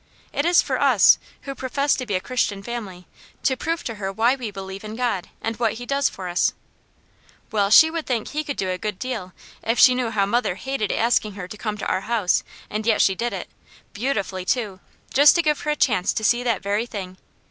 [0.33, 3.05] It is for us, who profess to be a Christian family,
[3.43, 6.53] to prove to her why we believe in God, and what He does for us."
[7.51, 10.55] "Well, she would think He could do a good deal, if she knew how mother
[10.55, 13.47] hated asking her to come to our house; and yet she did it,
[13.93, 14.79] beautifully too,
[15.13, 17.17] just to give her a chance to see that very thing.